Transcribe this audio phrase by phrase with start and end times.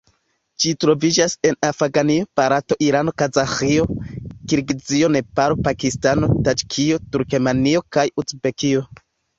[0.63, 3.85] Ĝi troviĝas en Afganio, Barato, Irano, Kazaĥio,
[4.17, 8.89] Kirgizio, Nepalo, Pakistano, Taĝikio, Turkmenio kaj Uzbekio.